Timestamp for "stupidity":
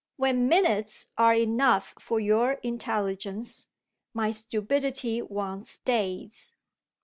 4.31-5.21